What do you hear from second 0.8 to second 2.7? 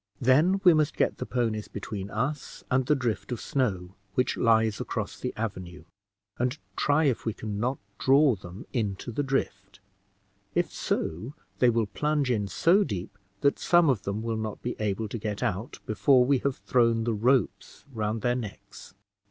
get the ponies between us